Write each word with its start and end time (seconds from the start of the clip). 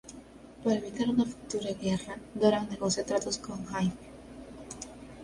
Para 0.63 0.77
evitar 0.77 1.09
una 1.11 1.25
futura 1.27 1.73
guerra, 1.79 2.17
Doran 2.39 2.67
negocia 2.71 3.05
tratos 3.09 3.37
con 3.37 3.63
Jaime. 3.65 3.93